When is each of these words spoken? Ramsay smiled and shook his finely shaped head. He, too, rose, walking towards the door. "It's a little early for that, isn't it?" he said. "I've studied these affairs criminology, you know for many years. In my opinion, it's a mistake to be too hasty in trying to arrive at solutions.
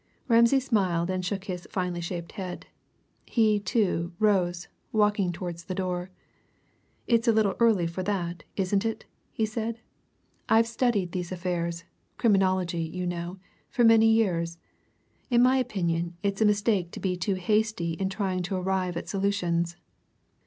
Ramsay 0.27 0.59
smiled 0.59 1.11
and 1.11 1.23
shook 1.23 1.43
his 1.43 1.67
finely 1.69 2.01
shaped 2.01 2.31
head. 2.31 2.65
He, 3.27 3.59
too, 3.59 4.13
rose, 4.17 4.67
walking 4.91 5.31
towards 5.31 5.65
the 5.65 5.75
door. 5.75 6.09
"It's 7.05 7.27
a 7.27 7.31
little 7.31 7.55
early 7.59 7.85
for 7.85 8.01
that, 8.01 8.43
isn't 8.55 8.83
it?" 8.83 9.05
he 9.31 9.45
said. 9.45 9.79
"I've 10.49 10.65
studied 10.65 11.11
these 11.11 11.31
affairs 11.31 11.83
criminology, 12.17 12.81
you 12.81 13.05
know 13.05 13.37
for 13.69 13.83
many 13.83 14.07
years. 14.07 14.57
In 15.29 15.43
my 15.43 15.57
opinion, 15.57 16.17
it's 16.23 16.41
a 16.41 16.45
mistake 16.45 16.89
to 16.93 16.99
be 16.99 17.15
too 17.15 17.35
hasty 17.35 17.91
in 17.93 18.09
trying 18.09 18.41
to 18.41 18.55
arrive 18.55 18.97
at 18.97 19.07
solutions. 19.07 19.77